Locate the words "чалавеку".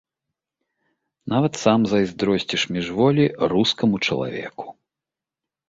4.09-4.65